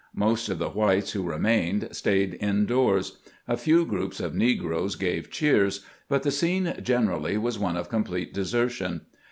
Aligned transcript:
Most 0.15 0.49
of 0.49 0.57
the 0.57 0.71
whites 0.71 1.11
who 1.11 1.21
remained 1.21 1.87
stayed 1.91 2.35
indoors; 2.41 3.19
a 3.47 3.55
few 3.55 3.85
groups 3.85 4.19
of 4.19 4.33
negroes 4.33 4.95
gave 4.95 5.29
cheers, 5.29 5.85
but 6.09 6.23
the 6.23 6.31
scene 6.31 6.73
generally 6.81 7.37
was 7.37 7.59
one 7.59 7.77
of 7.77 7.87
complete 7.87 8.33
desertion. 8.33 9.01